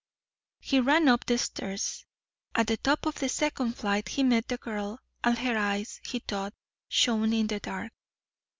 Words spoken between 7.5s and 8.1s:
dark.